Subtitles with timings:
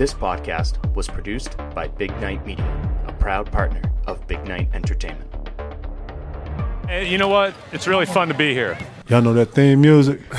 [0.00, 2.64] This podcast was produced by Big Night Media,
[3.06, 5.30] a proud partner of Big Night Entertainment.
[6.88, 7.52] Hey, you know what?
[7.70, 8.78] It's really fun to be here.
[9.08, 10.22] Y'all know that theme music?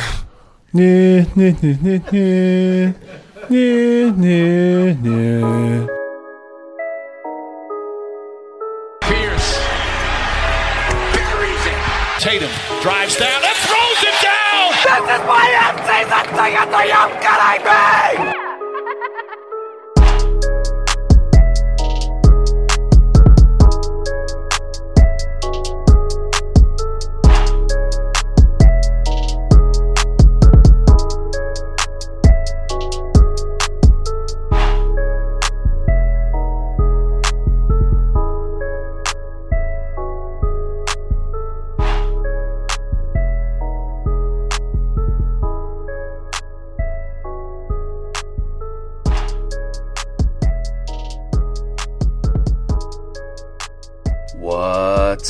[0.74, 2.94] Yeah, yeah, yeah, yeah,
[3.50, 5.88] yeah, yeah, yeah.
[9.02, 9.59] Pierce
[11.14, 12.20] buries it.
[12.20, 12.50] Tatum
[12.82, 14.71] drives down and throws it down.
[14.82, 18.41] This is my in-season ticket to you kidding me?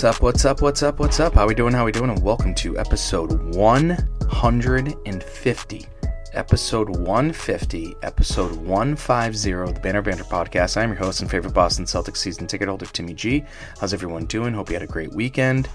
[0.01, 1.35] What's up, what's up, what's up, what's up?
[1.35, 2.09] How we doing, how we doing?
[2.09, 5.85] And welcome to episode 150.
[6.33, 10.75] Episode 150, episode 150 of the Banner Banter podcast.
[10.75, 13.43] I'm your host and favorite Boston Celtics season ticket holder, Timmy G.
[13.79, 14.55] How's everyone doing?
[14.55, 15.69] Hope you had a great weekend.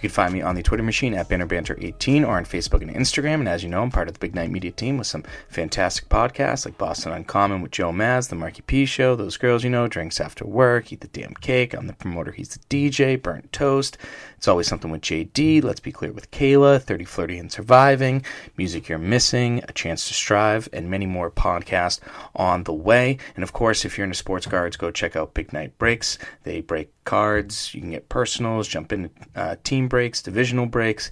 [0.00, 3.40] You can find me on the Twitter machine at BannerBanter18 or on Facebook and Instagram.
[3.40, 6.08] And as you know, I'm part of the Big Night Media team with some fantastic
[6.08, 9.88] podcasts like Boston Uncommon with Joe Maz, The Marky P Show, Those Girls You Know,
[9.88, 11.74] Drinks After Work, Eat the Damn Cake.
[11.74, 13.98] I'm the promoter, he's the DJ, Burnt Toast.
[14.38, 15.62] It's always something with JD.
[15.62, 18.24] Let's be clear with Kayla, 30 Flirty and Surviving,
[18.56, 22.00] Music You're Missing, A Chance to Strive, and many more podcasts
[22.34, 23.18] on the way.
[23.34, 26.16] And of course, if you're into sports cards, go check out Big Night Breaks.
[26.44, 27.74] They break cards.
[27.74, 31.10] You can get personals, jump into uh, team breaks, divisional breaks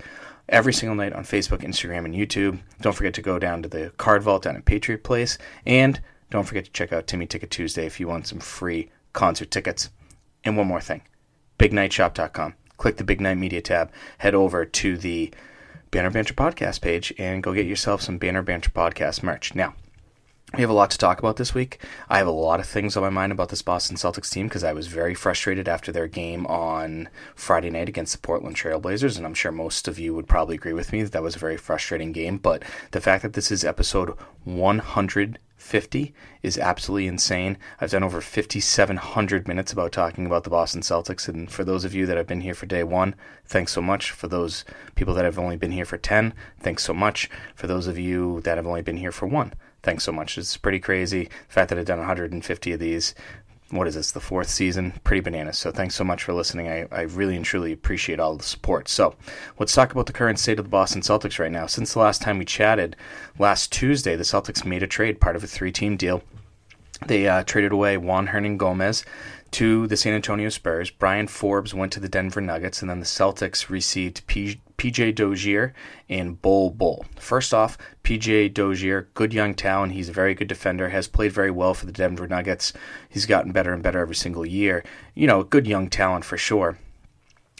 [0.48, 2.60] every single night on Facebook, Instagram, and YouTube.
[2.80, 5.38] Don't forget to go down to the card vault down at Patriot Place.
[5.66, 9.50] And don't forget to check out Timmy Ticket Tuesday if you want some free concert
[9.50, 9.90] tickets.
[10.44, 11.02] And one more thing
[11.58, 12.54] bignightshop.com.
[12.76, 15.34] Click the Big Night Media tab, head over to the
[15.90, 19.56] Banner Banter podcast page, and go get yourself some Banner Banter podcast merch.
[19.56, 19.74] Now,
[20.54, 21.78] we have a lot to talk about this week.
[22.08, 24.64] I have a lot of things on my mind about this Boston Celtics team because
[24.64, 29.26] I was very frustrated after their game on Friday night against the Portland Trailblazers, and
[29.26, 31.58] I'm sure most of you would probably agree with me that that was a very
[31.58, 32.38] frustrating game.
[32.38, 37.58] But the fact that this is episode 150 is absolutely insane.
[37.78, 41.94] I've done over 5,700 minutes about talking about the Boston Celtics, and for those of
[41.94, 44.12] you that have been here for day one, thanks so much.
[44.12, 47.28] For those people that have only been here for 10, thanks so much.
[47.54, 49.52] For those of you that have only been here for one,
[49.82, 50.38] thanks so much.
[50.38, 51.24] It's pretty crazy.
[51.24, 53.14] The fact that I've done 150 of these,
[53.70, 54.98] what is this, the fourth season?
[55.04, 55.58] Pretty bananas.
[55.58, 56.68] So thanks so much for listening.
[56.68, 58.88] I, I really and truly appreciate all the support.
[58.88, 59.14] So
[59.58, 61.66] let's talk about the current state of the Boston Celtics right now.
[61.66, 62.96] Since the last time we chatted,
[63.38, 66.22] last Tuesday, the Celtics made a trade, part of a three team deal.
[67.06, 69.04] They uh, traded away Juan Hernangomez
[69.52, 70.90] to the San Antonio Spurs.
[70.90, 75.74] Bryn Forbes went to the Denver Nuggets, and then the Celtics received P- PJ Dozier
[76.08, 77.04] and Bol Bol.
[77.16, 79.92] First off, PJ Dozier, good young talent.
[79.92, 82.72] He's a very good defender, has played very well for the Denver Nuggets.
[83.08, 84.84] He's gotten better and better every single year.
[85.14, 86.78] You know, good young talent for sure.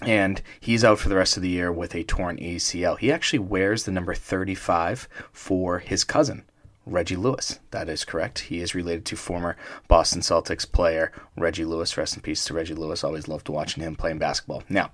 [0.02, 2.96] And he's out for the rest of the year with a torn ACL.
[2.96, 6.44] He actually wears the number 35 for his cousin.
[6.88, 7.60] Reggie Lewis.
[7.70, 8.38] That is correct.
[8.40, 9.56] He is related to former
[9.88, 11.96] Boston Celtics player Reggie Lewis.
[11.96, 13.04] Rest in peace to Reggie Lewis.
[13.04, 14.62] Always loved watching him playing basketball.
[14.68, 14.90] Now,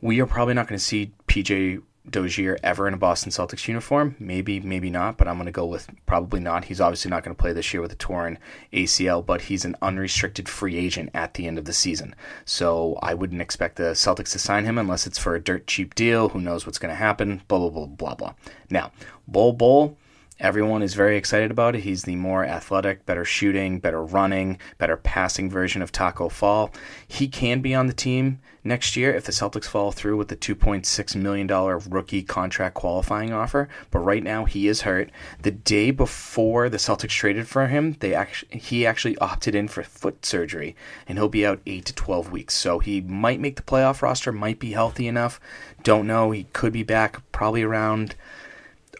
[0.00, 4.14] we are probably not going to see PJ Dozier ever in a Boston Celtics uniform.
[4.18, 6.66] Maybe, maybe not, but I'm going to go with probably not.
[6.66, 8.38] He's obviously not going to play this year with a torn
[8.72, 12.14] ACL, but he's an unrestricted free agent at the end of the season.
[12.44, 15.94] So I wouldn't expect the Celtics to sign him unless it's for a dirt cheap
[15.94, 16.28] deal.
[16.30, 17.42] Who knows what's going to happen?
[17.48, 18.34] Blah, blah, blah, blah, blah.
[18.70, 18.92] Now,
[19.26, 19.96] Bol Bol.
[20.38, 21.80] Everyone is very excited about it.
[21.80, 26.70] He's the more athletic, better shooting, better running, better passing version of Tacko Fall.
[27.08, 30.36] He can be on the team next year if the Celtics follow through with the
[30.36, 31.46] $2.6 million
[31.88, 33.70] rookie contract qualifying offer.
[33.90, 35.10] But right now he is hurt.
[35.40, 39.82] The day before the Celtics traded for him, they actually he actually opted in for
[39.82, 40.76] foot surgery
[41.08, 42.54] and he'll be out 8 to 12 weeks.
[42.54, 45.40] So he might make the playoff roster, might be healthy enough.
[45.82, 46.30] Don't know.
[46.30, 48.16] He could be back probably around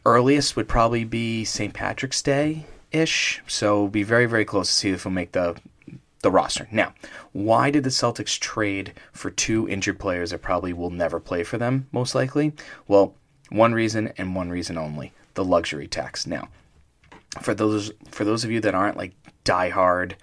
[0.06, 1.74] earliest would probably be St.
[1.74, 3.42] Patrick's Day ish.
[3.46, 5.56] So be very, very close to see if he'll make the
[6.22, 6.66] the roster.
[6.72, 6.94] Now,
[7.32, 11.58] why did the Celtics trade for two injured players that probably will never play for
[11.58, 12.52] them, most likely?
[12.88, 13.14] Well,
[13.50, 16.26] one reason and one reason only the luxury tax.
[16.26, 16.48] Now,
[17.42, 19.12] for those for those of you that aren't like
[19.44, 20.14] diehard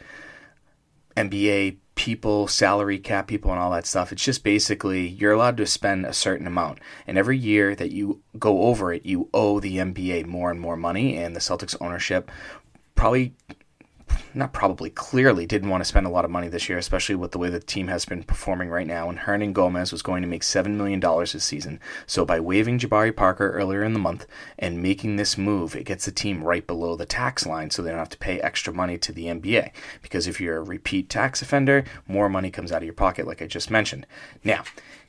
[1.15, 4.12] NBA people, salary cap people, and all that stuff.
[4.12, 6.80] It's just basically you're allowed to spend a certain amount.
[7.06, 10.78] And every year that you go over it, you owe the NBA more and more
[10.78, 11.18] money.
[11.18, 12.31] And the Celtics ownership
[12.95, 13.34] probably
[14.33, 17.31] not probably, clearly didn't want to spend a lot of money this year, especially with
[17.31, 19.10] the way the team has been performing right now.
[19.10, 21.80] And Hernangomez was going to make $7 million this season.
[22.07, 24.25] So by waiving Jabari Parker earlier in the month
[24.57, 27.89] and making this move, it gets the team right below the tax line so they
[27.89, 29.71] don't have to pay extra money to the NBA.
[30.01, 33.42] Because if you're a repeat tax offender, more money comes out of your pocket, like
[33.42, 34.06] I just mentioned.
[34.44, 34.63] Now,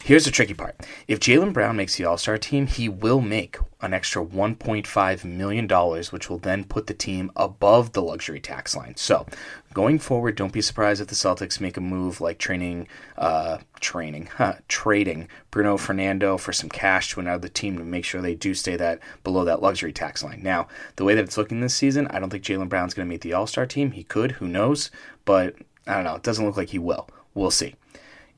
[0.05, 0.77] Here's the tricky part.
[1.09, 5.67] If Jaylen Brown makes the All Star team, he will make an extra $1.5 million,
[6.11, 8.97] which will then put the team above the luxury tax line.
[8.97, 9.25] So,
[9.73, 12.87] going forward, don't be surprised if the Celtics make a move like training,
[13.17, 18.21] uh, training, huh, trading Bruno Fernando for some cash to another team to make sure
[18.21, 20.43] they do stay that below that luxury tax line.
[20.43, 23.11] Now, the way that it's looking this season, I don't think Jaylen Brown's going to
[23.11, 23.93] make the All Star team.
[23.93, 24.91] He could, who knows?
[25.25, 25.55] But
[25.87, 26.17] I don't know.
[26.17, 27.09] It doesn't look like he will.
[27.33, 27.75] We'll see.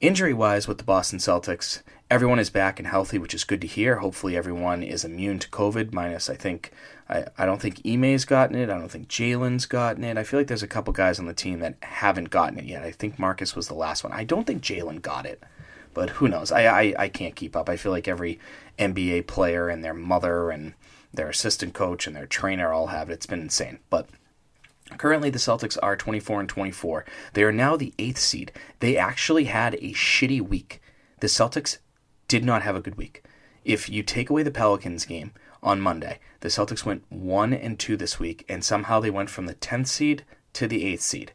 [0.01, 3.67] Injury wise, with the Boston Celtics, everyone is back and healthy, which is good to
[3.67, 3.97] hear.
[3.97, 5.95] Hopefully, everyone is immune to COVID.
[5.95, 6.71] Minus, I think,
[7.09, 8.69] I, I don't think Ime's gotten it.
[8.69, 10.19] I don't think Jaylen's gotten it.
[10.19, 12.83] I feel like there's a couple guys on the team that haven't gotten it yet.
[12.83, 14.13] I think Marcus was the last one.
[14.13, 15.43] I don't think Jaylen got it,
[15.95, 16.53] but who knows?
[16.53, 17.71] I, I, I can't keep up.
[17.71, 18.39] I feel like every
[18.79, 20.75] NBA player and their mother and
[21.15, 23.15] their assistant coach and their trainer all have it.
[23.15, 23.79] It's been insane.
[23.89, 24.11] But
[24.99, 27.05] Currently, the Celtics are 24 and 24.
[27.33, 28.53] They are now the eighth seed.
[28.81, 30.81] They actually had a shitty week.
[31.21, 31.79] The Celtics
[32.29, 33.25] did not have a good week.
[33.65, 37.97] If you take away the Pelicans game on Monday, the Celtics went 1 and 2
[37.97, 41.33] this week, and somehow they went from the 10th seed to the 8th seed.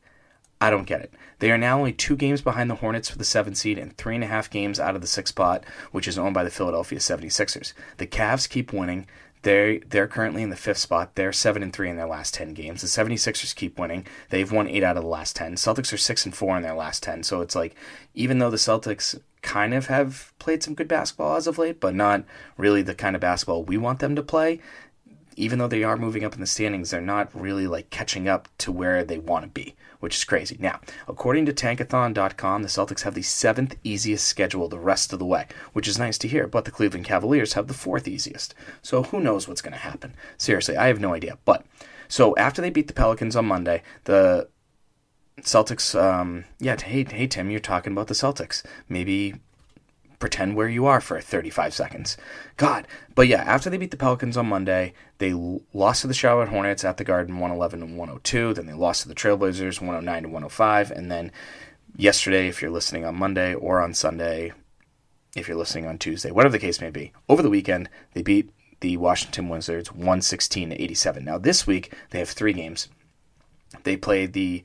[0.62, 1.14] I don't get it.
[1.40, 4.14] They are now only two games behind the Hornets for the 7th seed and three
[4.14, 7.00] and a half games out of the 6th spot, which is owned by the Philadelphia
[7.00, 7.74] 76ers.
[7.98, 9.08] The Cavs keep winning.
[9.44, 11.16] They they're currently in the fifth spot.
[11.16, 12.82] They're seven and three in their last ten games.
[12.82, 14.06] The 76ers keep winning.
[14.30, 15.56] They've won eight out of the last ten.
[15.56, 17.24] Celtics are six and four in their last ten.
[17.24, 17.76] So it's like
[18.14, 21.96] even though the Celtics kind of have played some good basketball as of late, but
[21.96, 22.24] not
[22.58, 24.60] really the kind of basketball we want them to play,
[25.36, 28.48] even though they are moving up in the standings, they're not really like catching up
[28.60, 30.58] to where they want to be, which is crazy.
[30.60, 35.26] Now, according to Tankathon.com, the Celtics have the seventh easiest schedule the rest of the
[35.26, 38.54] way, which is nice to hear, but the Cleveland Cavaliers have the fourth easiest.
[38.82, 40.14] So who knows what's going to happen?
[40.38, 41.38] Seriously, I have no idea.
[41.46, 41.66] But
[42.10, 44.50] so after they beat the Pelicans on Monday, the
[45.40, 48.64] Celtics, um, yeah, hey, hey, Tim, you're talking about the Celtics.
[48.90, 49.36] Maybe
[50.22, 52.16] pretend where you are for 35 seconds.
[52.56, 52.88] God.
[53.14, 55.34] But yeah, after they beat the Pelicans on Monday, they
[55.74, 58.54] lost to the Charlotte Hornets at the Garden 111 and 102.
[58.54, 60.92] Then they lost to the Trailblazers 109 to 105.
[60.92, 61.32] And then
[61.98, 64.54] yesterday, if you're listening on Monday or on Sunday,
[65.36, 68.50] if you're listening on Tuesday, whatever the case may be, over the weekend, they beat
[68.80, 71.26] the Washington Wizards 116 to 87.
[71.26, 72.88] Now, this week, they have three games.
[73.84, 74.64] They played the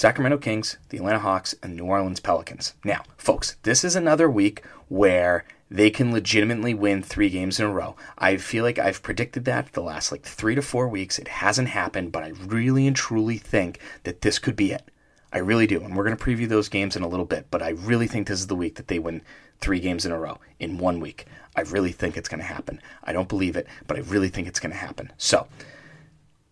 [0.00, 2.72] Sacramento Kings, the Atlanta Hawks, and New Orleans Pelicans.
[2.82, 7.70] Now, folks, this is another week where they can legitimately win three games in a
[7.70, 7.96] row.
[8.16, 11.18] I feel like I've predicted that the last like three to four weeks.
[11.18, 14.90] It hasn't happened, but I really and truly think that this could be it.
[15.34, 15.82] I really do.
[15.84, 18.26] And we're going to preview those games in a little bit, but I really think
[18.26, 19.20] this is the week that they win
[19.58, 21.26] three games in a row in one week.
[21.54, 22.80] I really think it's going to happen.
[23.04, 25.12] I don't believe it, but I really think it's going to happen.
[25.18, 25.46] So,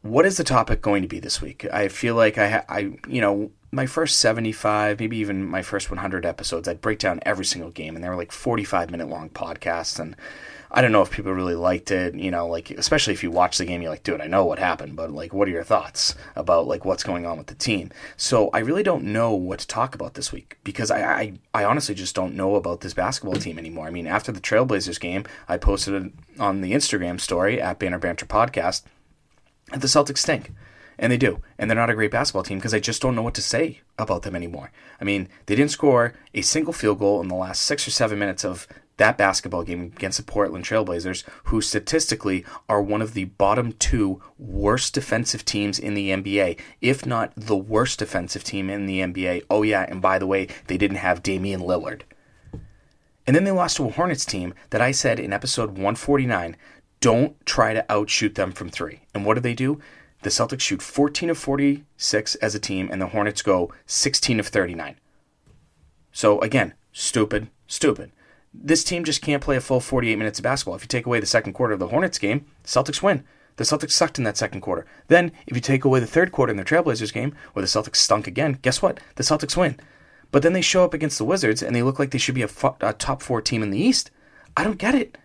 [0.08, 1.66] what is the topic going to be this week?
[1.72, 6.24] I feel like I, I, you know, my first 75, maybe even my first 100
[6.24, 10.00] episodes, I'd break down every single game, and they were like 45 minute long podcasts.
[10.00, 10.16] And
[10.70, 13.58] I don't know if people really liked it, you know, like, especially if you watch
[13.58, 16.14] the game, you're like, dude, I know what happened, but like, what are your thoughts
[16.34, 17.90] about like what's going on with the team?
[18.16, 21.64] So I really don't know what to talk about this week because I, I, I
[21.64, 23.86] honestly just don't know about this basketball team anymore.
[23.86, 27.98] I mean, after the Trailblazers game, I posted it on the Instagram story at Banner
[27.98, 28.82] Banter Podcast
[29.72, 30.52] the Celtics stink.
[30.98, 31.40] And they do.
[31.58, 33.82] And they're not a great basketball team because I just don't know what to say
[33.98, 34.72] about them anymore.
[35.00, 38.18] I mean, they didn't score a single field goal in the last six or seven
[38.18, 38.66] minutes of
[38.98, 44.20] that basketball game against the Portland Trailblazers, who statistically are one of the bottom two
[44.38, 49.44] worst defensive teams in the NBA, if not the worst defensive team in the NBA.
[49.48, 52.02] Oh, yeah, and by the way, they didn't have Damian Lillard.
[53.26, 56.56] And then they lost to a Hornets team that I said in episode 149
[57.00, 59.00] don't try to outshoot them from three.
[59.14, 59.80] And what do they do?
[60.22, 64.48] The Celtics shoot 14 of 46 as a team, and the Hornets go 16 of
[64.48, 64.96] 39.
[66.12, 68.10] So again, stupid, stupid.
[68.52, 70.74] This team just can't play a full 48 minutes of basketball.
[70.74, 73.24] If you take away the second quarter of the Hornets game, Celtics win.
[73.56, 74.86] The Celtics sucked in that second quarter.
[75.08, 77.96] Then, if you take away the third quarter in the Trailblazers game, where the Celtics
[77.96, 79.00] stunk again, guess what?
[79.16, 79.78] The Celtics win.
[80.30, 82.42] But then they show up against the Wizards, and they look like they should be
[82.42, 82.48] a,
[82.80, 84.10] a top four team in the East.
[84.56, 85.18] I don't get it.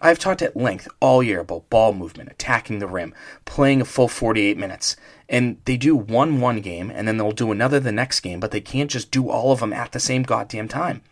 [0.00, 3.14] I've talked at length all year about ball movement, attacking the rim,
[3.44, 4.96] playing a full 48 minutes.
[5.28, 8.50] And they do one one game, and then they'll do another the next game, but
[8.50, 11.02] they can't just do all of them at the same goddamn time.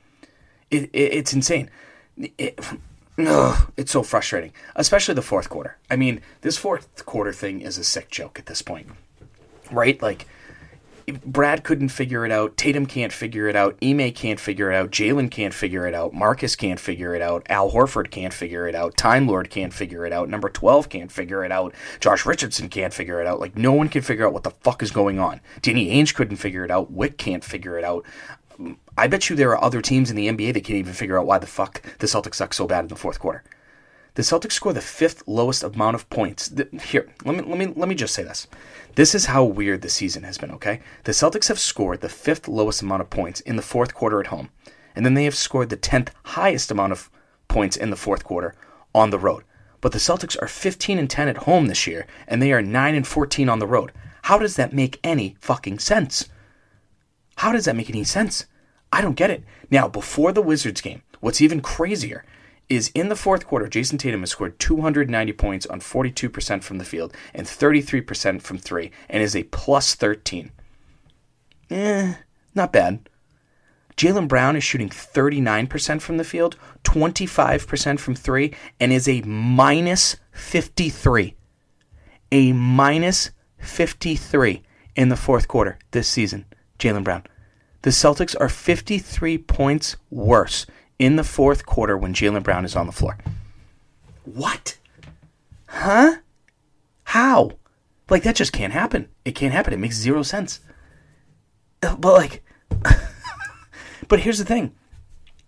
[0.71, 1.71] It, it, it's insane.
[2.17, 2.59] It,
[3.19, 5.77] ugh, it's so frustrating, especially the fourth quarter.
[5.91, 8.89] I mean, this fourth quarter thing is a sick joke at this point,
[9.71, 10.01] right?
[10.01, 10.27] Like,
[11.25, 12.57] Brad couldn't figure it out.
[12.57, 13.79] Tatum can't figure it out.
[13.81, 14.91] Ime can't figure it out.
[14.91, 16.13] Jaylen can't figure it out.
[16.13, 17.47] Marcus can't figure it out.
[17.49, 18.97] Al Horford can't figure it out.
[18.97, 20.29] Time Lord can't figure it out.
[20.29, 21.73] Number 12 can't figure it out.
[22.01, 23.39] Josh Richardson can't figure it out.
[23.39, 25.41] Like, no one can figure out what the fuck is going on.
[25.63, 26.93] Danny Ainge couldn't figure it out.
[26.93, 28.05] Wyc can't figure it out.
[28.99, 31.27] I bet you there are other teams in the NBA that can't even figure out
[31.27, 33.45] why the fuck the Celtics suck so bad in the fourth quarter.
[34.17, 36.51] The Celtics score the fifth lowest amount of points.
[36.85, 38.49] Here, let me let me let me just say this.
[38.95, 40.81] This is how weird the season has been, okay?
[41.05, 44.29] The Celtics have scored the fifth lowest amount of points in the fourth quarter at
[44.29, 44.49] home,
[44.95, 47.11] and then they have scored the 10th highest amount of
[47.47, 48.55] points in the fourth quarter
[48.95, 49.45] on the road.
[49.83, 52.95] But the Celtics are 15 and 10 at home this year, and they are 9
[52.95, 53.93] and 14 on the road.
[54.23, 56.31] How does that make any fucking sense?
[57.37, 58.47] How does that make any sense?
[58.91, 59.45] I don't get it.
[59.71, 62.25] Now, before the Wizards game, what's even crazier
[62.69, 66.85] is in the fourth quarter, Jayson Tatum has scored 290 points on 42% from the
[66.85, 70.51] field and 33% from three, and is a plus 13.
[71.71, 72.15] Eh,
[72.55, 73.09] not bad.
[73.97, 80.17] Jaylen Brown is shooting 39% from the field, 25% from three, and is a minus
[80.33, 81.35] 53.
[82.33, 84.63] A minus 53
[84.97, 86.45] in the fourth quarter this season,
[86.79, 87.23] Jaylen Brown.
[87.83, 90.67] The Celtics are 53 points worse
[90.99, 93.19] in the fourth quarter when Jaylen Brown is on the floor.
[94.25, 94.79] What?
[95.69, 96.17] Huh?
[97.05, 97.53] How?
[98.09, 99.09] Like, that just can't happen.
[99.25, 99.73] It can't happen.
[99.73, 100.61] It makes zero sense.
[101.83, 102.45] Uh, But, like,
[104.09, 104.75] but here's the thing.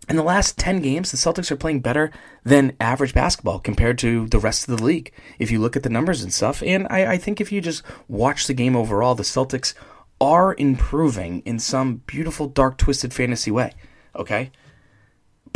[0.09, 2.11] In the last 10 games, the Celtics are playing better
[2.43, 5.13] than average basketball compared to the rest of the league.
[5.39, 7.83] If you look at the numbers and stuff, and I, I think if you just
[8.09, 9.75] watch the game overall, the Celtics
[10.21, 13.73] are improving in some beautiful, dark, twisted fantasy way.
[14.17, 14.51] Okay?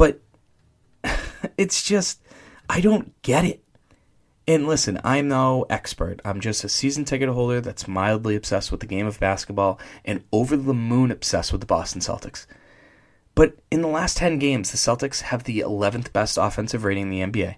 [0.03, 0.21] But
[1.57, 2.21] it's just,
[2.69, 3.63] I don't get it.
[4.49, 6.21] And listen, I'm no expert.
[6.25, 10.25] I'm just a season ticket holder that's mildly obsessed with the game of basketball and
[10.33, 12.47] over the moon obsessed with the Boston Celtics.
[13.37, 17.31] But in the last 10 games, the Celtics have the 11th best offensive rating in
[17.33, 17.55] the NBA,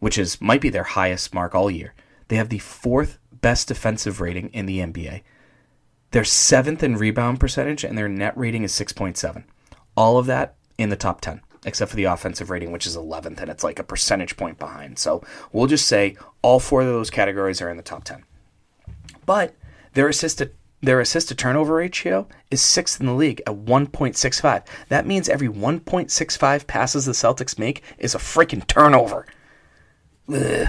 [0.00, 1.94] which is might be their highest mark all year.
[2.26, 5.22] They have the fourth best defensive rating in the NBA.
[6.10, 9.44] They're seventh in rebound percentage, and their net rating is 6.7.
[9.96, 13.40] All of that in the top 10, except for the offensive rating, which is 11th,
[13.40, 14.98] and it's like a percentage point behind.
[14.98, 15.22] So
[15.52, 18.24] we'll just say all four of those categories are in the top 10.
[19.26, 19.54] But
[19.92, 20.50] their assist to,
[20.80, 24.64] their assist to turnover ratio is sixth in the league at 1.65.
[24.88, 29.26] That means every 1.65 passes the Celtics make is a freaking turnover.
[30.32, 30.68] Ugh.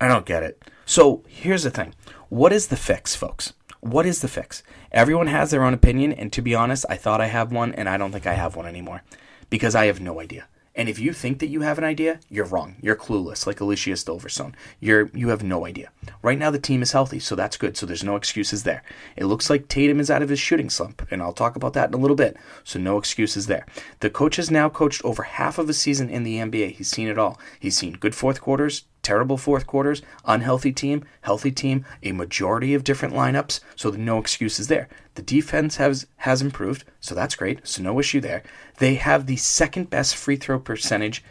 [0.00, 0.62] I don't get it.
[0.84, 1.94] So here's the thing.
[2.28, 3.54] What is the fix, folks?
[3.80, 4.62] What is the fix?
[4.94, 7.88] Everyone has their own opinion, and to be honest, I thought I have one, and
[7.88, 9.02] I don't think I have one anymore
[9.50, 10.46] because I have no idea.
[10.76, 12.76] And if you think that you have an idea, you're wrong.
[12.80, 14.54] You're clueless, like Alicia Silverstone.
[14.78, 15.90] You're you have no idea.
[16.22, 17.76] Right now the team is healthy, so that's good.
[17.76, 18.84] So there's no excuses there.
[19.16, 21.88] It looks like Tatum is out of his shooting slump, and I'll talk about that
[21.88, 22.36] in a little bit.
[22.62, 23.66] So no excuses there.
[23.98, 26.70] The coach has now coached over half of a season in the NBA.
[26.70, 27.36] He's seen it all.
[27.58, 32.82] He's seen good fourth quarters, terrible fourth quarters, unhealthy team, healthy team, a majority of
[32.82, 34.88] different lineups, so no excuses there.
[35.14, 37.66] The defense has has improved, so that's great.
[37.66, 38.42] So no issue there.
[38.78, 41.22] They have the second best free throw percentage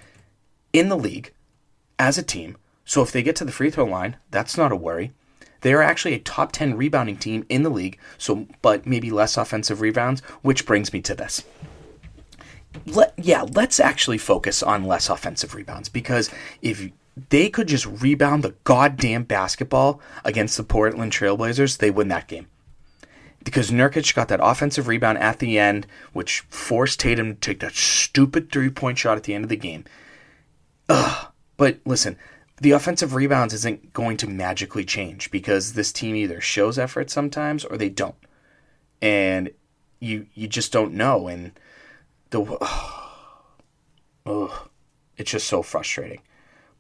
[0.72, 1.34] in the league
[2.00, 2.58] as a team.
[2.86, 5.12] So if they get to the free throw line, that's not a worry.
[5.62, 9.38] They are actually a top 10 rebounding team in the league, so but maybe less
[9.38, 11.44] offensive rebounds, which brings me to this
[12.86, 16.30] let yeah, let's actually focus on less offensive rebounds because
[16.62, 16.90] if
[17.30, 22.48] they could just rebound the goddamn basketball against the Portland Trailblazers, they win that game.
[23.44, 27.76] Because Nurkic got that offensive rebound at the end, which forced Tatum to take that
[27.76, 29.84] stupid three point shot at the end of the game.
[30.90, 31.28] Ugh.
[31.58, 32.18] But listen,
[32.62, 37.66] the offensive rebounds isn't going to magically change because this team either shows effort sometimes
[37.66, 38.16] or they don't.
[39.02, 39.52] And
[40.00, 41.28] you you just don't know.
[41.28, 41.52] And
[42.30, 42.42] the
[44.26, 44.70] ugh,
[45.18, 46.22] it's just so frustrating.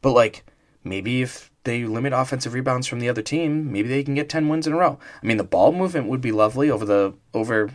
[0.04, 0.46] But like
[0.84, 4.48] maybe if they limit offensive rebounds from the other team, maybe they can get 10
[4.50, 5.00] wins in a row.
[5.22, 7.72] I mean, the ball movement would be lovely over the over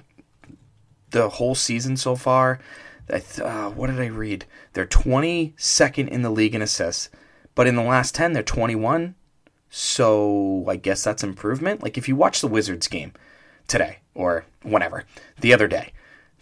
[1.10, 2.60] the whole season so far.
[3.10, 4.44] I th- uh, what did I read?
[4.74, 7.08] They're 22nd in the league in assists,
[7.54, 9.14] but in the last 10 they're 21.
[9.70, 11.82] So I guess that's improvement.
[11.82, 13.12] Like if you watch the Wizards game
[13.66, 15.04] today or whenever,
[15.40, 15.92] the other day,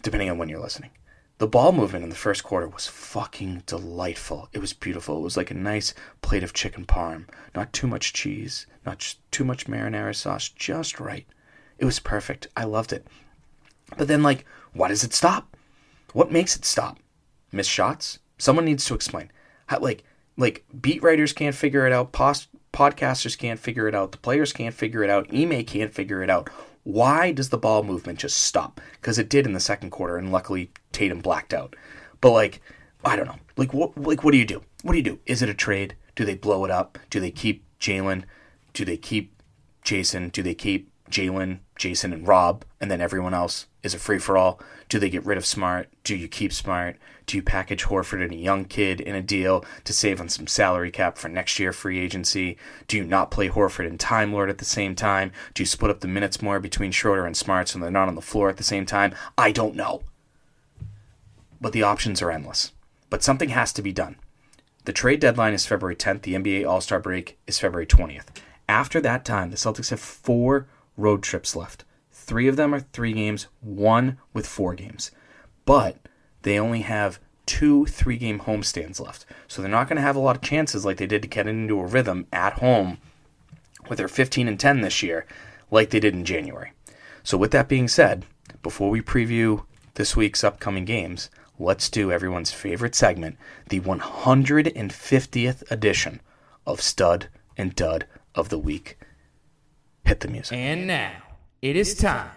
[0.03, 0.91] depending on when you're listening.
[1.39, 4.49] The ball movement in the first quarter was fucking delightful.
[4.53, 5.17] It was beautiful.
[5.17, 7.25] It was like a nice plate of chicken parm.
[7.53, 11.27] Not too much cheese, not too much marinara sauce, just right.
[11.77, 12.47] It was perfect.
[12.57, 13.05] I loved it.
[13.97, 15.55] But then, like, why does it stop?
[16.13, 16.97] What makes it stop?
[17.51, 18.17] Missed shots?
[18.39, 19.31] Someone needs to explain.
[19.67, 20.03] How, like,
[20.37, 22.13] like beat writers can't figure it out.
[22.13, 24.11] Post- podcasters can't figure it out.
[24.11, 25.31] The players can't figure it out.
[25.31, 26.49] Ime can't figure it out.
[26.87, 28.79] Why does the ball movement just stop?
[28.93, 31.75] Because it did in the second quarter, and luckily Tatum blacked out.
[32.21, 32.61] But like,
[33.03, 33.39] I don't know.
[33.57, 33.97] Like, what?
[33.97, 34.63] Like, what do you do?
[34.83, 35.19] What do you do?
[35.25, 35.97] Is it a trade?
[36.15, 36.97] Do they blow it up?
[37.09, 38.23] Do they keep Jaylen?
[38.71, 39.33] Do they keep
[39.83, 40.31] Jayson?
[40.31, 44.37] Do they keep Jaylen, Jayson, and Rob, and then everyone else is a free for
[44.37, 44.59] all?
[44.89, 45.89] Do they get rid of Smart?
[46.03, 46.97] Do you keep Smart?
[47.25, 50.47] Do you package Horford and a young kid in a deal to save on some
[50.47, 52.57] salary cap for next year free agency?
[52.87, 55.31] Do you not play Horford and Time Lord at the same time?
[55.53, 58.15] Do you split up the minutes more between Schroeder and Smart so they're not on
[58.15, 59.13] the floor at the same time?
[59.37, 60.03] I don't know.
[61.59, 62.71] But the options are endless.
[63.09, 64.17] But something has to be done.
[64.85, 66.21] The trade deadline is February 10th.
[66.21, 68.27] The NBA All Star break is February 20th.
[68.69, 71.85] After that time, the Celtics have four road trips left.
[72.11, 75.11] Three of them are three games, one with four games.
[75.63, 75.97] But
[76.41, 79.25] they only have two three game homestands left.
[79.47, 81.47] So they're not going to have a lot of chances like they did to get
[81.47, 82.97] into a rhythm at home
[83.89, 85.25] with their 15 and 10 this year,
[85.71, 86.73] like they did in January.
[87.23, 88.25] So, with that being said,
[88.63, 93.37] before we preview this week's upcoming games, let's do everyone's favorite segment,
[93.69, 96.21] the 150th edition
[96.65, 97.27] of Stud
[97.57, 98.97] and Dud of the Week.
[100.07, 100.57] Hit the music.
[100.57, 101.11] And now,
[101.61, 102.29] it is time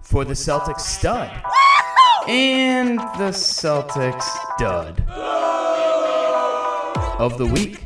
[0.00, 1.28] for the Celtics stud
[2.28, 4.24] and the Celtics
[4.60, 5.02] dud
[7.18, 7.82] of the week.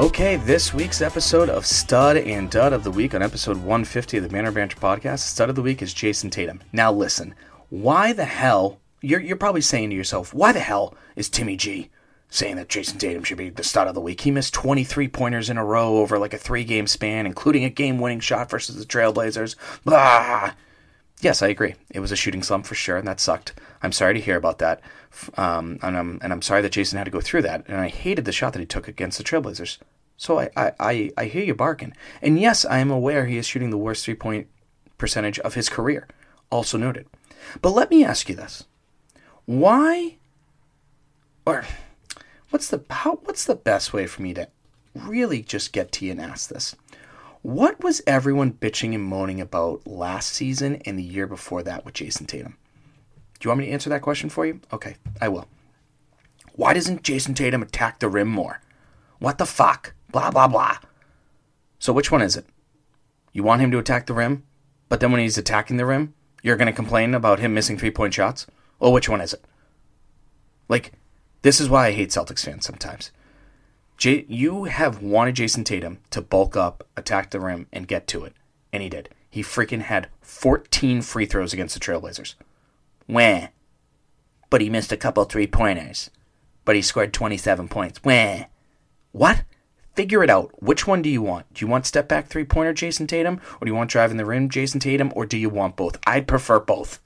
[0.00, 4.22] Okay, this week's episode of Stud and Dud of the Week on episode 150 of
[4.22, 6.62] the Banner Banter podcast, Stud of the Week is Jayson Tatum.
[6.72, 7.34] Now listen,
[7.74, 11.90] why the hell, you're, you're probably saying to yourself, why the hell is Timmy G
[12.28, 14.20] saying that Jayson Tatum should be the Stud of the Week?
[14.20, 17.70] He missed 23 pointers in a row over like a three game span, including a
[17.70, 19.56] game winning shot versus the Trailblazers.
[19.82, 20.52] Blah!
[21.20, 21.74] Yes, I agree.
[21.90, 23.54] It was a shooting slump for sure, and that sucked.
[23.82, 24.80] I'm sorry to hear about that,
[25.36, 27.64] um, and I'm and I'm sorry that Jayson had to go through that.
[27.66, 29.78] And I hated the shot that he took against the Trailblazers.
[30.16, 31.94] So I I, I, I hear you barking.
[32.22, 34.46] And yes, I am aware he is shooting the worst three point
[34.96, 36.06] percentage of his career.
[36.50, 37.06] Also noted.
[37.62, 38.64] But let me ask you this:
[39.44, 40.16] Why,
[41.46, 41.64] or
[42.50, 44.48] what's the how, what's the best way for me to
[44.94, 46.74] really just get to you and ask this?
[47.42, 51.94] What was everyone bitching and moaning about last season and the year before that with
[51.94, 52.56] Jayson Tatum?
[53.38, 54.60] Do you want me to answer that question for you?
[54.72, 55.46] Okay, I will.
[56.54, 58.60] Why doesn't Jayson Tatum attack the rim more?
[59.18, 59.92] What the fuck?
[60.10, 60.78] Blah, blah, blah.
[61.78, 62.46] So, which one is it?
[63.32, 64.44] You want him to attack the rim,
[64.88, 67.90] but then when he's attacking the rim, you're going to complain about him missing three
[67.90, 68.46] point shots?
[68.78, 69.42] Well, which one is it?
[70.68, 70.92] Like,
[71.42, 73.10] this is why I hate Celtics fans sometimes.
[73.96, 78.24] J- you have wanted Jayson Tatum to bulk up, attack the rim, and get to
[78.24, 78.34] it.
[78.72, 79.08] And he did.
[79.30, 82.34] He freaking had 14 free throws against the Trailblazers.
[83.08, 83.48] Wah.
[84.50, 86.10] But he missed a couple three pointers.
[86.66, 88.04] But he scored 27 points.
[88.04, 88.44] Wah.
[89.12, 89.44] What?
[89.94, 90.50] Figure it out.
[90.62, 91.52] Which one do you want?
[91.54, 93.40] Do you want step back three pointer Jayson Tatum?
[93.60, 95.12] Or do you want driving the rim Jayson Tatum?
[95.14, 95.98] Or do you want both?
[96.06, 97.00] I'd prefer both.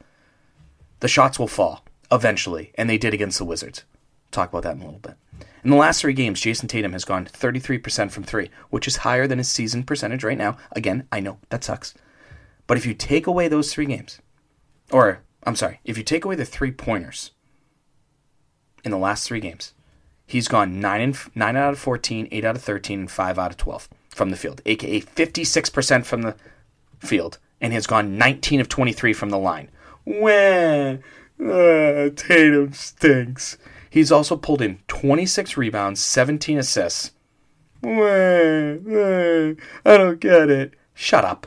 [1.00, 3.84] The shots will fall eventually, and they did against the Wizards.
[4.30, 5.14] Talk about that in a little bit.
[5.62, 9.26] In the last three games, Jayson Tatum has gone 33% from three, which is higher
[9.26, 10.56] than his season percentage right now.
[10.72, 11.94] Again, I know that sucks.
[12.66, 14.20] But if you take away those three games,
[14.90, 17.32] or I'm sorry, if you take away the three pointers
[18.84, 19.74] in the last three games,
[20.28, 23.50] he's gone 9, and, 9 out of 14, 8 out of 13, and 5 out
[23.50, 26.36] of 12 from the field, aka 56% from the
[27.00, 29.68] field, and has gone 19 of 23 from the line.
[30.04, 31.02] When
[31.40, 33.58] uh, Tatum stinks.
[33.90, 37.12] He's also pulled in 26 rebounds, 17 assists.
[37.82, 40.74] Wah, wah, I don't get it.
[40.94, 41.46] Shut up.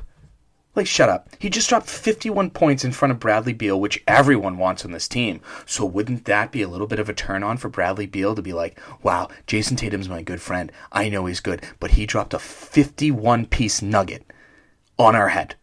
[0.81, 1.29] Like, shut up.
[1.37, 5.07] He just dropped 51 points in front of Bradley Beal, which everyone wants on this
[5.07, 5.39] team.
[5.67, 8.41] So, wouldn't that be a little bit of a turn on for Bradley Beal to
[8.41, 10.71] be like, wow, Jayson Tatum's my good friend.
[10.91, 14.25] I know he's good, but he dropped a 51 piece nugget
[14.97, 15.53] on our head.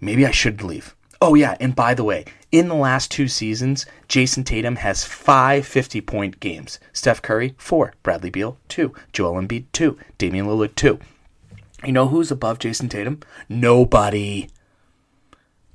[0.00, 0.96] Maybe I should leave.
[1.20, 5.68] Oh, yeah, and by the way, in the last two seasons, Jayson Tatum has five
[5.68, 6.80] 50 point games.
[6.92, 7.94] Steph Curry, four.
[8.02, 8.92] Bradley Beal, two.
[9.12, 9.96] Joel Embiid, two.
[10.18, 10.98] Damian Lillard, two.
[11.84, 13.20] You know who's above Jayson Tatum?
[13.48, 14.48] Nobody.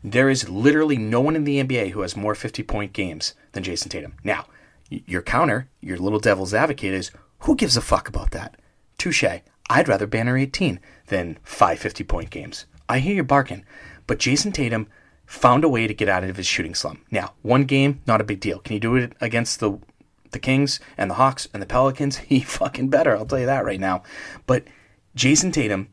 [0.03, 3.63] There is literally no one in the NBA who has more 50 point games than
[3.63, 4.13] Jayson Tatum.
[4.23, 4.45] Now,
[4.89, 8.59] your counter, your little devil's advocate is who gives a fuck about that?
[8.97, 9.23] Touche.
[9.69, 12.65] I'd rather banner 18 than five 50 point games.
[12.89, 13.63] I hear you barking,
[14.05, 14.87] but Jayson Tatum
[15.25, 17.05] found a way to get out of his shooting slump.
[17.09, 18.59] Now, one game, not a big deal.
[18.59, 19.79] Can he do it against the
[20.31, 22.17] the Kings and the Hawks and the Pelicans?
[22.27, 24.03] He fucking better, I'll tell you that right now.
[24.45, 24.65] But
[25.15, 25.89] Jayson Tatum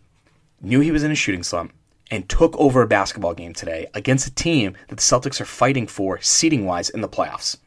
[0.61, 1.72] knew he was in a shooting slump
[2.11, 5.87] and took over a basketball game today against a team that the Celtics are fighting
[5.87, 7.59] for seating wise in the playoffs.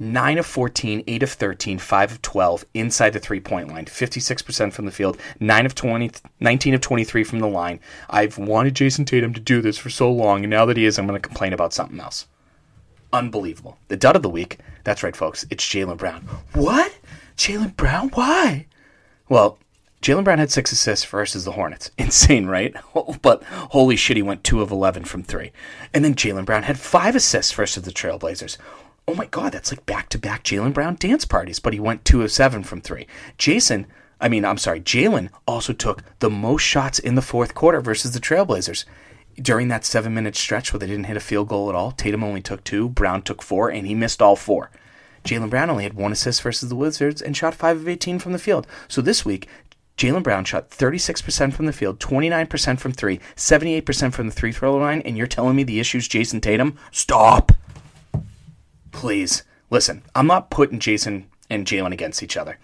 [0.00, 4.72] 9 of 14, 8 of 13, 5 of 12 inside the three point line, 56%
[4.72, 7.80] from the field, 9 of 20, 19 of 23 from the line.
[8.08, 10.98] I've wanted Jayson Tatum to do this for so long, and now that he is,
[10.98, 12.26] I'm going to complain about something else.
[13.12, 13.78] Unbelievable.
[13.88, 16.22] The dud of the week, that's right, folks, it's Jaylen Brown.
[16.52, 16.96] What?
[17.36, 18.10] Jaylen Brown?
[18.10, 18.66] Why?
[19.28, 19.58] Well,
[20.00, 21.90] Jaylen Brown had six assists versus the Hornets.
[21.98, 22.74] Insane, right?
[23.22, 25.52] But holy shit, he went two of 11 from three.
[25.92, 28.56] And then Jaylen Brown had five assists versus the Trailblazers.
[29.06, 32.04] Oh my God, that's like back to back Jaylen Brown dance parties, but he went
[32.04, 33.06] two of seven from three.
[33.38, 33.86] Jayson,
[34.20, 38.12] I mean, I'm sorry, Jaylen also took the most shots in the fourth quarter versus
[38.12, 38.84] the Trailblazers.
[39.40, 42.24] During that seven minute stretch where they didn't hit a field goal at all, Tatum
[42.24, 44.70] only took two, Brown took four, and he missed all four.
[45.24, 48.32] Jaylen Brown only had one assist versus the Wizards and shot 5 of 18 from
[48.32, 48.66] the field.
[48.88, 49.46] So this week,
[49.98, 54.76] Jaylen Brown shot 36% from the field, 29% from three, 78% from the three throw
[54.76, 56.78] line, and you're telling me the issue's Jayson Tatum?
[56.92, 57.52] Stop!
[58.92, 59.42] Please.
[59.70, 62.58] Listen, I'm not putting Jayson and Jaylen against each other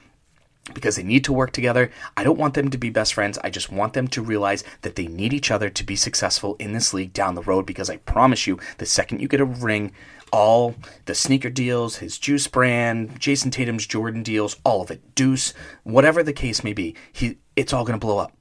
[0.72, 1.90] because they need to work together.
[2.16, 3.38] I don't want them to be best friends.
[3.44, 6.72] I just want them to realize that they need each other to be successful in
[6.72, 9.92] this league down the road because I promise you, the second you get a ring,
[10.32, 10.74] all
[11.04, 16.22] the sneaker deals, his juice brand, Jayson Tatum's Jordan deals, all of it, Deuce, whatever
[16.22, 18.32] the case may be, he it's all going to blow up.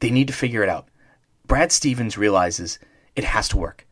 [0.00, 0.88] They need to figure it out.
[1.46, 2.78] Brad Stevens realizes
[3.16, 3.86] it has to work.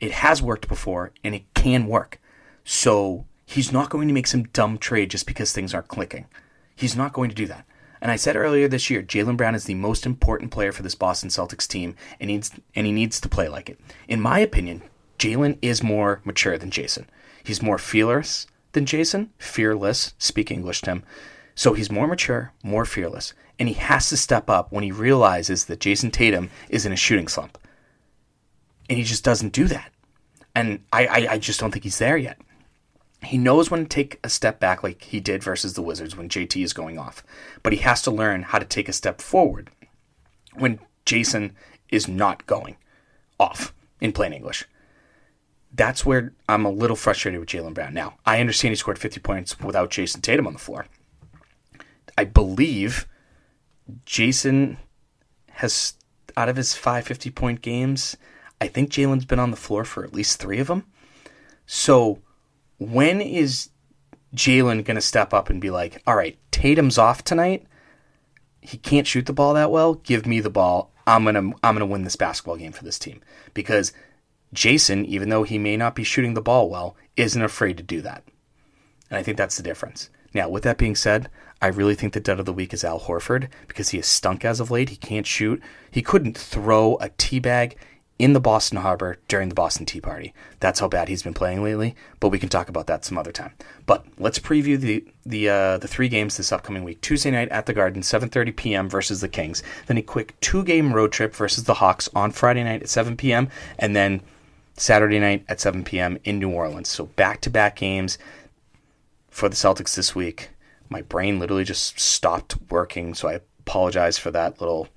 [0.00, 2.20] It has worked before and it can work.
[2.64, 6.26] So he's not going to make some dumb trade just because things aren't clicking.
[6.78, 7.66] He's not going to do that.
[8.00, 10.94] And I said earlier this year, Jaylen Brown is the most important player for this
[10.94, 12.30] Boston Celtics team, and
[12.76, 13.80] and he needs to play like it.
[14.06, 14.82] In my opinion,
[15.18, 17.06] Jaylen is more mature than Jayson.
[17.42, 19.30] He's more fearless than Jayson.
[19.38, 21.02] Fearless, speak English to him.
[21.56, 25.64] So he's more mature, more fearless, and he has to step up when he realizes
[25.64, 27.58] that Jayson Tatum is in a shooting slump.
[28.88, 29.90] And he just doesn't do that.
[30.54, 32.40] And I, I, I just don't think he's there yet.
[33.22, 36.28] He knows when to take a step back like he did versus the Wizards when
[36.28, 37.24] JT is going off.
[37.62, 39.70] But he has to learn how to take a step forward
[40.54, 41.52] when Jayson
[41.88, 42.76] is not going
[43.40, 44.64] off, in plain English.
[45.72, 47.92] That's where I'm a little frustrated with Jaylen Brown.
[47.92, 50.86] Now, I understand he scored 50 points without Jayson Tatum on the floor.
[52.16, 53.06] I believe
[54.04, 54.78] Jayson
[55.50, 55.94] has,
[56.36, 58.16] out of his five 50 point games,
[58.60, 60.84] I think Jaylen's been on the floor for at least three of them.
[61.66, 62.20] So
[62.78, 63.70] when is
[64.34, 67.66] Jaylen going to step up and be like, all right, Tatum's off tonight.
[68.60, 69.94] He can't shoot the ball that well.
[69.94, 70.92] Give me the ball.
[71.06, 73.22] I'm going to I'm going to win this basketball game for this team
[73.54, 73.92] because
[74.54, 78.02] Jayson, even though he may not be shooting the ball well, isn't afraid to do
[78.02, 78.24] that.
[79.10, 80.10] And I think that's the difference.
[80.34, 81.30] Now, with that being said,
[81.62, 84.44] I really think the dead of the week is Al Horford because he has stunk
[84.44, 84.90] as of late.
[84.90, 85.62] He can't shoot.
[85.90, 87.76] He couldn't throw a tea bag
[88.18, 90.34] in the Boston Harbor during the Boston Tea Party.
[90.58, 91.94] That's how bad he's been playing lately.
[92.18, 93.52] But we can talk about that some other time.
[93.86, 97.00] But let's preview the the uh, the three games this upcoming week.
[97.00, 98.88] Tuesday night at the Garden, 7:30 p.m.
[98.88, 99.62] versus the Kings.
[99.86, 103.16] Then a quick two game road trip versus the Hawks on Friday night at 7
[103.16, 103.48] p.m.
[103.78, 104.20] And then
[104.76, 106.18] Saturday night at 7 p.m.
[106.24, 106.88] in New Orleans.
[106.88, 108.18] So back to back games
[109.30, 110.50] for the Celtics this week.
[110.88, 114.88] My brain literally just stopped working, so I apologize for that little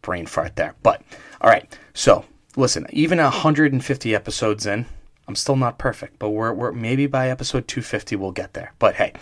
[0.00, 0.76] brain fart there.
[0.82, 1.02] But
[1.40, 2.24] all right, so
[2.56, 4.86] listen, even 150 episodes in,
[5.28, 8.72] I'm still not perfect, but we're, we're maybe by episode 250 we'll get there.
[8.78, 9.12] But hey,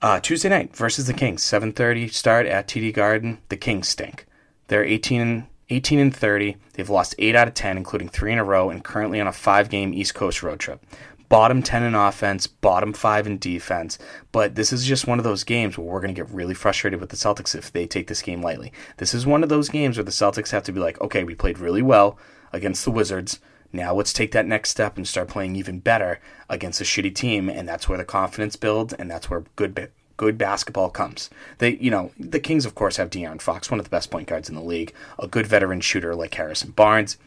[0.00, 3.38] uh, Tuesday night versus the Kings, 7:30 start at TD Garden.
[3.48, 4.26] The Kings stink.
[4.68, 6.56] They're 18 and 18 and 30.
[6.74, 9.32] They've lost 8 out of 10, including 3 in a row, and currently on a
[9.32, 10.84] 5 game East Coast road trip.
[11.28, 13.98] Bottom 10 in offense, bottom 5 in defense.
[14.32, 17.00] But this is just one of those games where we're going to get really frustrated
[17.00, 18.72] with the Celtics if they take this game lightly.
[18.96, 21.34] This is one of those games where the Celtics have to be like, okay, we
[21.34, 22.18] played really well
[22.52, 23.40] against the Wizards.
[23.72, 27.48] Now let's take that next step and start playing even better against a shitty team,
[27.48, 31.30] and that's where the confidence builds, and that's where good good basketball comes.
[31.58, 34.26] They, you know, the Kings of course have De'Aaron Fox, one of the best point
[34.26, 37.18] guards in the league, a good veteran shooter like Harrison Barnes,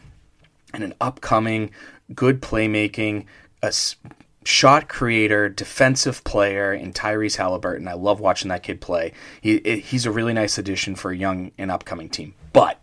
[0.74, 1.70] and an upcoming
[2.14, 3.24] good playmaking,
[3.62, 3.72] a
[4.44, 7.88] shot creator, defensive player in Tyrese Halliburton.
[7.88, 9.12] I love watching that kid play.
[9.40, 12.34] He he's a really nice addition for a young and upcoming team.
[12.52, 12.80] But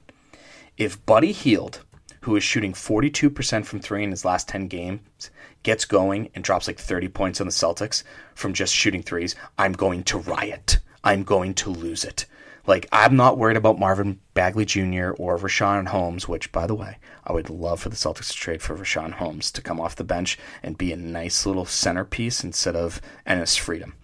[0.78, 1.82] if Buddy Hield
[2.22, 5.32] who is shooting 42% from three in his last 10 games,
[5.64, 8.04] gets going and drops like 30 points on the Celtics
[8.36, 10.80] from just shooting threes, I'm going to riot.
[11.04, 12.26] I'm going to lose it.
[12.70, 15.12] Like, I'm not worried about Marvin Bagley Jr.
[15.18, 18.62] or Richaun Holmes, which, by the way, I would love for the Celtics to trade
[18.62, 22.76] for Richaun Holmes to come off the bench and be a nice little centerpiece instead
[22.76, 23.96] of Enes Freedom.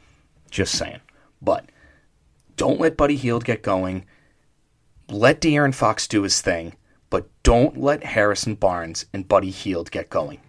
[0.49, 1.01] Just saying.
[1.43, 1.69] But
[2.57, 4.05] don't let Buddy Hield get going.
[5.09, 6.73] Let De'Aaron Fox do his thing
[7.15, 10.39] but don't let Harrison Barnes and Buddy Hield get going.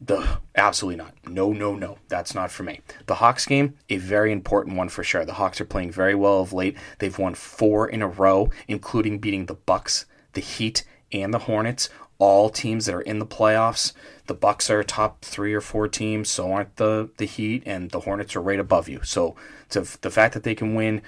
[0.00, 1.14] The absolutely not.
[1.26, 1.98] No, no, no.
[2.08, 2.80] That's not for me.
[3.06, 5.24] The Hawks game, a very important one for sure.
[5.24, 6.76] The Hawks are playing very well of late.
[6.98, 10.04] They've won four in a row, including beating the Bucks,
[10.34, 11.88] the Heat, and the Hornets.
[12.18, 13.92] All teams that are in the playoffs.
[14.26, 16.30] The Bucks are a top three or four teams.
[16.30, 19.00] So aren't the the Heat, and the Hornets are right above you.
[19.02, 19.34] So
[19.70, 21.00] to the fact that they can win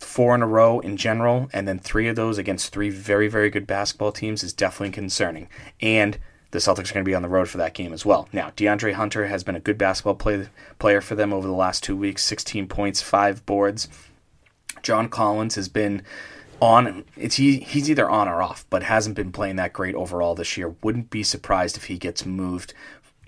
[0.00, 3.50] four in a row in general, and then three of those against three very, very
[3.50, 5.48] good basketball teams is definitely concerning.
[5.80, 6.18] And
[6.50, 8.28] the Celtics are going to be on the road for that game as well.
[8.32, 11.84] Now, DeAndre Hunter has been a good basketball play, player for them over the last
[11.84, 13.88] two weeks 16 points, five boards.
[14.82, 16.02] John Collins has been
[16.60, 20.34] on it's he, he's either on or off but hasn't been playing that great overall
[20.34, 22.74] this year wouldn't be surprised if he gets moved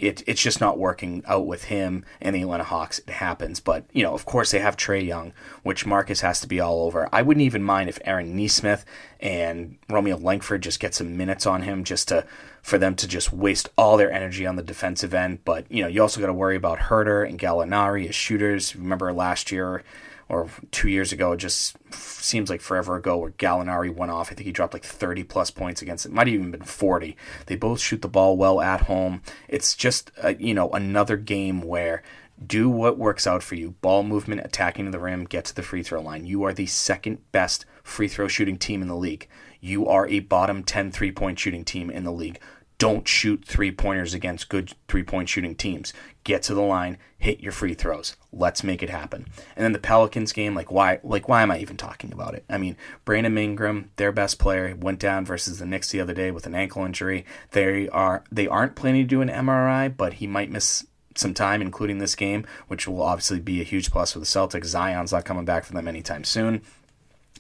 [0.01, 2.99] it, it's just not working out with him and the Atlanta Hawks.
[3.01, 3.61] It happens.
[3.61, 5.33] But, you know, of course, they have Trae Young,
[5.63, 7.09] which Marcus has to be all over.
[7.13, 8.85] I wouldn't even mind if Aaron Nesmith
[9.21, 12.27] and Romeo Langford just get some minutes on him just to
[12.63, 15.45] for them to just waste all their energy on the defensive end.
[15.45, 18.77] But, you know, you also got to worry about Huerter and Gallinari as shooters.
[18.77, 19.83] Remember last year
[20.31, 24.31] or two years ago, it just seems like forever ago, where Gallinari went off.
[24.31, 26.13] I think he dropped like 30 plus points against it.
[26.13, 27.17] Might have even been 40.
[27.47, 29.23] They both shoot the ball well at home.
[29.49, 32.03] It's just, a, you know, another game where
[32.45, 33.73] do what works out for you.
[33.83, 36.25] Ball movement, attacking to the rim, get to the free throw line.
[36.25, 39.29] You are the second best free throw shooting team in the league.
[39.61, 42.41] You are a bottom 10 three point shooting team in the league
[42.81, 45.93] don't shoot three pointers against good three point shooting teams.
[46.25, 48.17] Get to the line, hit your free throws.
[48.33, 49.27] Let's make it happen.
[49.55, 52.45] And then the Pelicans game, like why like why am I even talking about it?
[52.49, 56.31] I mean, Brandon Ingram, their best player, went down versus the Knicks the other day
[56.31, 57.27] with an ankle injury.
[57.51, 61.61] They are they aren't planning to do an MRI, but he might miss some time,
[61.61, 64.65] including this game, which will obviously be a huge plus for the Celtics.
[64.65, 66.63] Zion's not coming back for them anytime soon.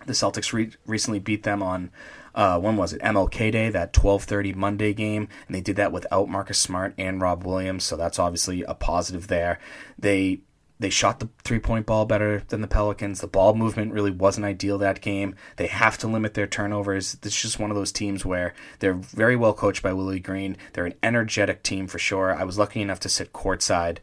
[0.04, 1.90] The Celtics re- recently beat them on
[2.34, 6.28] uh, when was it MLK Day that 12:30 Monday game, and they did that without
[6.28, 9.58] Marcus Smart and Rob Williams, so that's obviously a positive there.
[9.98, 10.40] They
[10.80, 13.20] they shot the three point ball better than the Pelicans.
[13.20, 15.36] The ball movement really wasn't ideal that game.
[15.56, 17.18] They have to limit their turnovers.
[17.22, 20.56] It's just one of those teams where they're very well coached by Willie Green.
[20.72, 22.34] They're an energetic team for sure.
[22.34, 23.98] I was lucky enough to sit courtside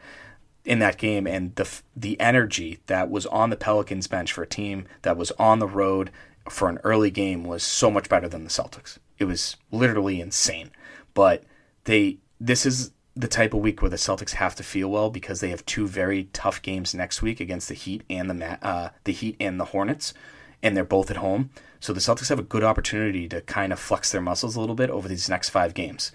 [0.64, 4.48] in that game, and the the energy that was on the Pelicans bench for a
[4.48, 6.12] team that was on the road
[6.50, 8.98] for an early game was so much better than the Celtics.
[9.18, 10.72] It was literally insane.
[11.14, 11.44] But
[11.86, 15.40] they this is the type of week where the Celtics have to feel well because
[15.40, 19.12] they have two very tough games next week against the Heat and the uh, the
[19.12, 20.14] Heat and the Hornets,
[20.62, 21.50] and they're both at home.
[21.80, 24.76] So the Celtics have a good opportunity to kind of flex their muscles a little
[24.76, 26.12] bit over these next five games.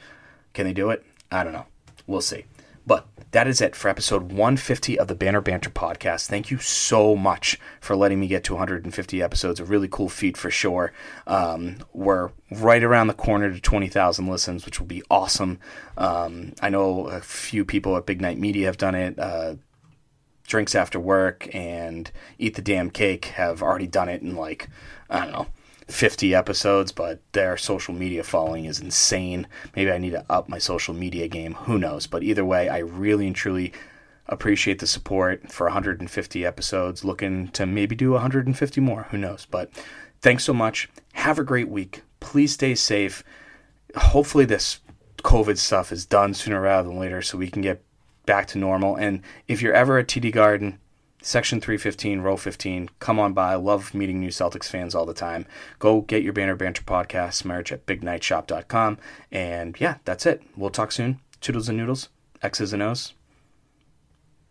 [0.52, 1.04] Can they do it?
[1.30, 1.66] I don't know.
[2.06, 2.44] We'll see.
[2.86, 6.26] But that is it for episode 150 of the Banner Banter podcast.
[6.26, 9.60] Thank you so much for letting me get to 150 episodes.
[9.60, 10.92] A really cool feat for sure.
[11.26, 15.60] Um, we're right around the corner to 20,000 listens, which will be awesome.
[15.96, 19.18] Um, I know a few people at Big Night Media have done it.
[19.18, 19.54] Uh,
[20.46, 24.68] Drinks After Work and Eat the Damn Cake have already done it in like,
[25.08, 25.46] I don't know,
[25.92, 29.46] 50 episodes, but their social media following is insane.
[29.76, 31.54] Maybe I need to up my social media game.
[31.54, 32.06] Who knows?
[32.06, 33.72] But either way, I really and truly
[34.26, 37.04] appreciate the support for 150 episodes.
[37.04, 39.04] Looking to maybe do 150 more.
[39.10, 39.46] Who knows?
[39.50, 39.70] But
[40.20, 40.88] thanks so much.
[41.12, 42.02] Have a great week.
[42.20, 43.22] Please stay safe.
[43.96, 44.80] Hopefully, this
[45.18, 47.82] COVID stuff is done sooner rather than later so we can get
[48.26, 48.96] back to normal.
[48.96, 50.78] And if you're ever at TD Garden,
[51.24, 52.90] Section 315, row 15.
[52.98, 53.54] Come on by.
[53.54, 55.46] Love meeting new Celtics fans all the time.
[55.78, 58.98] Go get your Banner Banter podcast merch at bignightshop.com.
[59.30, 60.42] And yeah, that's it.
[60.56, 61.20] We'll talk soon.
[61.40, 62.08] Toodles and noodles,
[62.42, 63.14] X's and O's.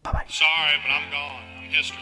[0.01, 0.25] Bye bye.
[0.29, 1.43] Sorry, but I'm gone.
[1.59, 1.99] I'm history.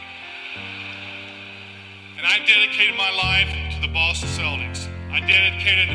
[2.16, 4.88] And I dedicated my life to the Boston Celtics.
[5.10, 5.88] I dedicated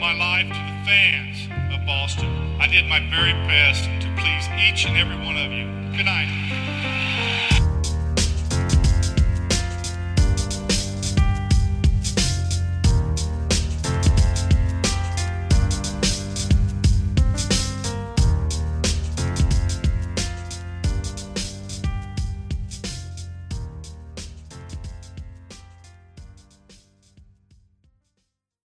[0.00, 2.28] my life to the fans of Boston.
[2.58, 5.66] I did my very best to please each and every one of you.
[5.96, 6.71] Good night.